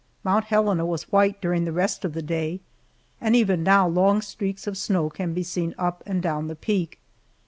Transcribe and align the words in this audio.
Mount 0.23 0.45
Helena 0.45 0.83
was 0.83 1.11
white 1.11 1.39
during 1.41 1.63
the 1.63 1.71
rest 1.71 2.03
of 2.03 2.13
the 2.15 2.23
day, 2.23 2.59
and 3.21 3.35
even 3.35 3.61
now 3.61 3.87
long 3.87 4.19
streaks 4.23 4.65
of 4.65 4.75
snow 4.75 5.11
can 5.11 5.31
be 5.35 5.43
seen 5.43 5.75
up 5.77 6.01
and 6.07 6.23
down 6.23 6.47
the 6.47 6.55
peak. 6.55 6.97